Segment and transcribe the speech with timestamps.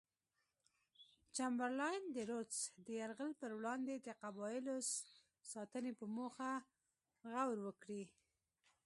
[1.35, 4.75] چمبرلاین د رودز د یرغل پر وړاندې د قبایلو
[5.51, 6.51] ساتنې په موخه
[7.31, 8.03] غور وکړي.